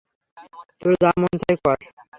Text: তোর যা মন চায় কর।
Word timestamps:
তোর 0.81 0.91
যা 1.01 1.09
মন 1.21 1.33
চায় 1.41 1.57
কর। 1.63 1.77